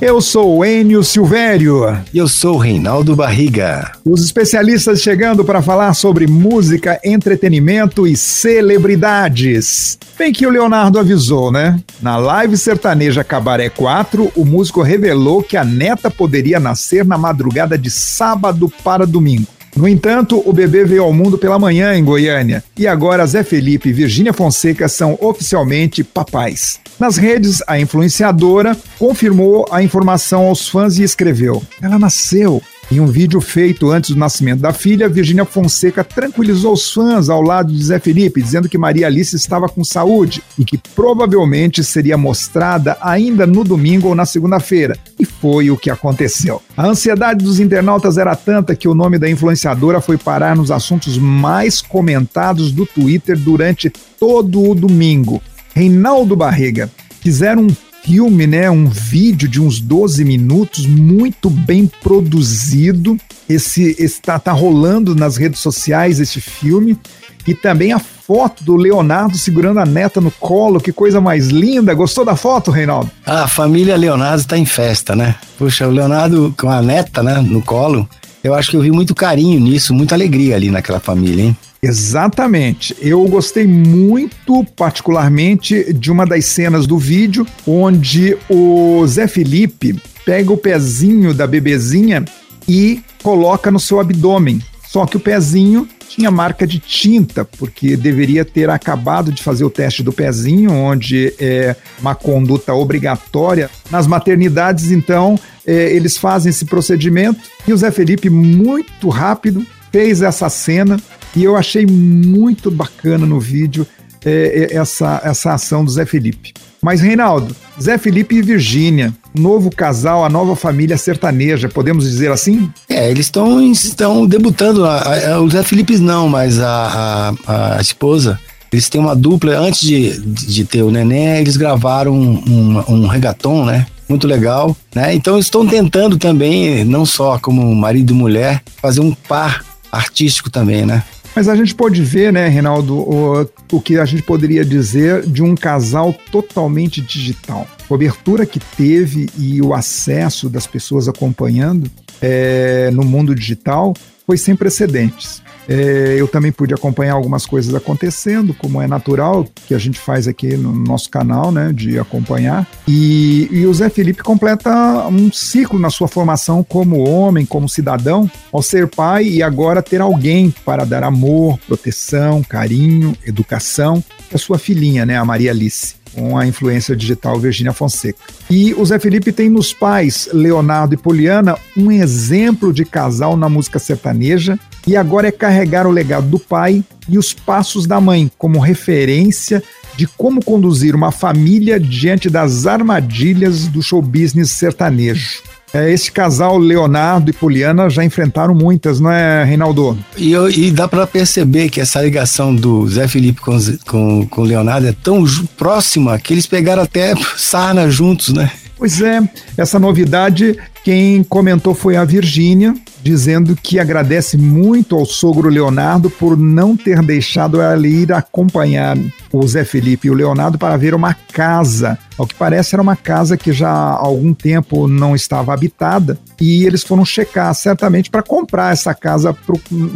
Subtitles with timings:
[0.00, 1.82] Eu sou o Enio Silvério.
[2.14, 3.92] E eu sou o Reinaldo Barriga.
[4.02, 9.98] Os especialistas chegando para falar sobre música, entretenimento e celebridades.
[10.18, 11.78] Bem que o Leonardo avisou, né?
[12.00, 17.76] Na live sertaneja Cabaré 4, o músico revelou que a neta poderia nascer na madrugada
[17.76, 19.48] de sábado para domingo.
[19.76, 23.90] No entanto, o bebê veio ao mundo pela manhã em Goiânia e agora Zé Felipe
[23.90, 26.80] e Virgínia Fonseca são oficialmente papais.
[27.00, 32.62] Nas redes, a influenciadora confirmou a informação aos fãs e escreveu: Ela nasceu.
[32.92, 37.40] Em um vídeo feito antes do nascimento da filha, Virgínia Fonseca tranquilizou os fãs ao
[37.40, 42.18] lado de Zé Felipe, dizendo que Maria Alice estava com saúde e que provavelmente seria
[42.18, 44.98] mostrada ainda no domingo ou na segunda-feira.
[45.18, 46.60] E foi o que aconteceu.
[46.76, 51.16] A ansiedade dos internautas era tanta que o nome da influenciadora foi parar nos assuntos
[51.16, 55.40] mais comentados do Twitter durante todo o domingo.
[55.74, 56.90] Reinaldo Barriga.
[57.20, 63.16] Fizeram um filme, né, um vídeo de uns 12 minutos, muito bem produzido.
[63.48, 66.98] Esse está tá rolando nas redes sociais esse filme
[67.46, 71.92] e também a foto do Leonardo segurando a neta no colo, que coisa mais linda.
[71.94, 73.10] Gostou da foto, Reinaldo?
[73.26, 75.34] A família Leonardo está em festa, né?
[75.58, 78.08] Puxa, o Leonardo com a neta, né, no colo.
[78.42, 81.56] Eu acho que eu vi muito carinho nisso, muita alegria ali naquela família, hein?
[81.82, 82.94] Exatamente.
[83.00, 90.52] Eu gostei muito, particularmente, de uma das cenas do vídeo onde o Zé Felipe pega
[90.52, 92.24] o pezinho da bebezinha
[92.68, 94.60] e coloca no seu abdômen.
[94.86, 99.70] Só que o pezinho tinha marca de tinta, porque deveria ter acabado de fazer o
[99.70, 103.70] teste do pezinho, onde é uma conduta obrigatória.
[103.90, 110.20] Nas maternidades, então, é, eles fazem esse procedimento e o Zé Felipe, muito rápido, fez
[110.20, 111.00] essa cena
[111.34, 113.86] e eu achei muito bacana no vídeo
[114.24, 116.52] é, é, essa, essa ação do Zé Felipe.
[116.82, 122.70] Mas, Reinaldo, Zé Felipe e Virgínia, novo casal, a nova família sertaneja, podemos dizer assim?
[122.88, 124.84] É, eles estão estão debutando.
[124.84, 128.38] A, a, o Zé Felipe não, mas a, a, a, esposa.
[128.72, 129.58] Eles têm uma dupla.
[129.58, 133.86] Antes de, de ter o neném, eles gravaram um, um, um regaton, né?
[134.08, 135.14] Muito legal, né?
[135.14, 140.86] Então estão tentando também, não só como marido e mulher, fazer um par artístico também,
[140.86, 141.02] né?
[141.34, 145.42] Mas a gente pode ver, né, Reinaldo, o, o que a gente poderia dizer de
[145.42, 147.66] um casal totalmente digital.
[147.84, 153.94] A cobertura que teve e o acesso das pessoas acompanhando é, no mundo digital
[154.26, 155.42] foi sem precedentes.
[155.70, 160.26] É, eu também pude acompanhar algumas coisas acontecendo, como é natural que a gente faz
[160.26, 162.66] aqui no nosso canal, né, de acompanhar.
[162.88, 168.28] E, e o Zé Felipe completa um ciclo na sua formação como homem, como cidadão,
[168.52, 174.02] ao ser pai e agora ter alguém para dar amor, proteção, carinho, educação
[174.34, 178.18] a sua filhinha, né, a Maria Alice com a influência digital Virginia Fonseca.
[178.50, 183.48] E o Zé Felipe tem nos pais, Leonardo e Poliana, um exemplo de casal na
[183.48, 188.30] música sertaneja e agora é carregar o legado do pai e os passos da mãe
[188.38, 189.62] como referência
[190.00, 195.42] de como conduzir uma família diante das armadilhas do show business sertanejo.
[195.74, 199.98] É, esse casal, Leonardo e Poliana, já enfrentaram muitas, não é, Reinaldo?
[200.16, 204.86] E, e dá para perceber que essa ligação do Zé Felipe com, com, com Leonardo
[204.86, 205.22] é tão
[205.58, 208.50] próxima que eles pegaram até sarna juntos, né?
[208.80, 209.20] Pois é,
[209.58, 216.34] essa novidade, quem comentou foi a Virgínia, dizendo que agradece muito ao sogro Leonardo por
[216.34, 218.96] não ter deixado ela ir acompanhar
[219.30, 221.98] o Zé Felipe e o Leonardo para ver uma casa.
[222.16, 226.64] Ao que parece, era uma casa que já há algum tempo não estava habitada e
[226.64, 229.36] eles foram checar, certamente, para comprar essa casa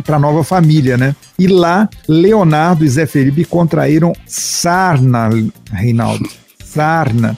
[0.04, 1.16] para a nova família, né?
[1.38, 5.30] E lá, Leonardo e Zé Felipe contraíram sarna,
[5.72, 6.28] Reinaldo.
[6.62, 7.34] Sarna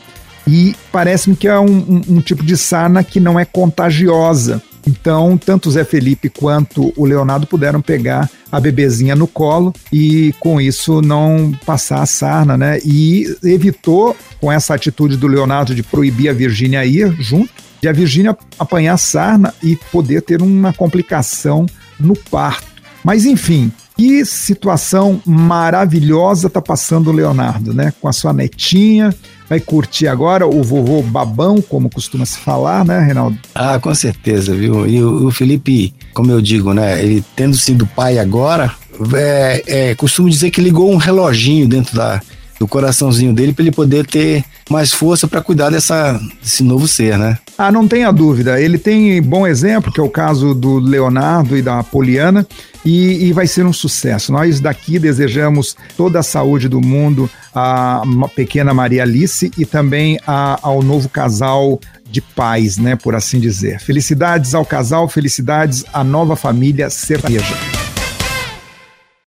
[0.46, 4.62] e parece-me que é um, um, um tipo de sarna que não é contagiosa.
[4.86, 10.32] Então, tanto o Zé Felipe quanto o Leonardo puderam pegar a bebezinha no colo e
[10.38, 12.78] com isso não passar a sarna, né?
[12.84, 17.50] E evitou, com essa atitude do Leonardo de proibir a Virgínia ir junto,
[17.82, 21.66] de a Virgínia apanhar sarna e poder ter uma complicação
[21.98, 22.66] no parto.
[23.02, 27.92] Mas enfim, que situação maravilhosa tá passando o Leonardo, né?
[28.00, 29.14] Com a sua netinha,
[29.48, 33.38] vai curtir agora o vovô babão, como costuma se falar, né, Reinaldo?
[33.54, 34.86] Ah, com certeza, viu?
[34.86, 38.74] E o, o Felipe, como eu digo, né, ele tendo sido pai agora,
[39.14, 42.20] é, é, costumo dizer que ligou um reloginho dentro da,
[42.58, 47.18] do coraçãozinho dele para ele poder ter mais força para cuidar dessa, desse novo ser,
[47.18, 47.38] né?
[47.56, 48.60] Ah, não tenha dúvida.
[48.60, 52.46] Ele tem bom exemplo, que é o caso do Leonardo e da Poliana.
[52.84, 54.30] e, e vai ser um sucesso.
[54.32, 58.02] Nós daqui desejamos toda a saúde do mundo à
[58.34, 63.80] pequena Maria Alice e também ao novo casal de paz, né, por assim dizer.
[63.80, 67.75] Felicidades ao casal, felicidades à nova família sertaneja.